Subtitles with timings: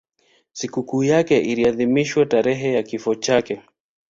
[0.53, 3.61] Sikukuu yake inaadhimishwa tarehe ya kifo chake.